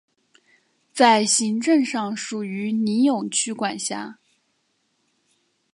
[0.91, 4.17] 在行政上属于尼永区管辖。